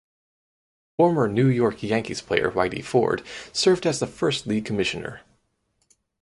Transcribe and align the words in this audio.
Former 0.97 1.27
New 1.27 1.45
York 1.47 1.83
Yankees 1.83 2.21
player 2.23 2.49
Whitey 2.49 2.83
Ford 2.83 3.21
served 3.53 3.85
as 3.85 3.99
the 3.99 4.07
first 4.07 4.47
league 4.47 4.65
commissioner. 4.65 5.21